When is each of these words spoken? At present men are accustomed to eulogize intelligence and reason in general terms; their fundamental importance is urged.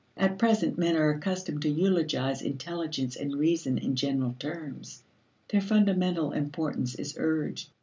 At 0.17 0.39
present 0.39 0.79
men 0.79 0.95
are 0.95 1.11
accustomed 1.11 1.61
to 1.61 1.69
eulogize 1.69 2.41
intelligence 2.41 3.15
and 3.15 3.35
reason 3.35 3.77
in 3.77 3.95
general 3.95 4.35
terms; 4.39 5.03
their 5.49 5.61
fundamental 5.61 6.31
importance 6.31 6.95
is 6.95 7.13
urged. 7.19 7.69